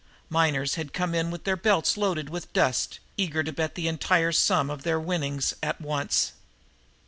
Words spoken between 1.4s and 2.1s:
their belts